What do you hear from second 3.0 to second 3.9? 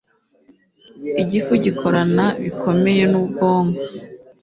nubwonko